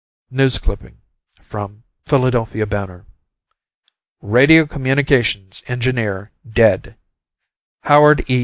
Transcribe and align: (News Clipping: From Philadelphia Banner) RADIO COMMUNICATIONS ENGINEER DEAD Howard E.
(News 0.31 0.57
Clipping: 0.57 0.97
From 1.43 1.83
Philadelphia 2.05 2.65
Banner) 2.65 3.05
RADIO 4.23 4.65
COMMUNICATIONS 4.65 5.61
ENGINEER 5.67 6.31
DEAD 6.53 6.95
Howard 7.83 8.27
E. 8.27 8.39